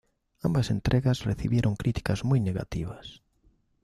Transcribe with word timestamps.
Ambas 0.41 0.71
entregas 0.71 1.25
recibieron 1.25 1.75
críticas 1.75 2.23
muy 2.25 2.39
negativas. 2.39 3.21